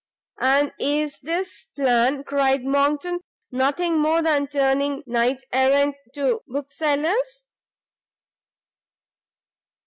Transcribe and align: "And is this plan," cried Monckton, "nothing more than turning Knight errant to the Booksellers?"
"And 0.39 0.71
is 0.79 1.19
this 1.19 1.67
plan," 1.75 2.23
cried 2.23 2.63
Monckton, 2.65 3.19
"nothing 3.51 3.99
more 3.99 4.23
than 4.23 4.47
turning 4.47 5.03
Knight 5.05 5.43
errant 5.53 5.95
to 6.15 6.23
the 6.23 6.39
Booksellers?" 6.47 7.49